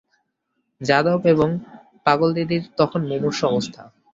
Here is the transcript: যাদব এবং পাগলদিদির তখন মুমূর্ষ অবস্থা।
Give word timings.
যাদব 0.81 1.21
এবং 1.25 1.49
পাগলদিদির 2.05 2.63
তখন 2.77 3.01
মুমূর্ষ 3.07 3.39
অবস্থা। 3.45 3.81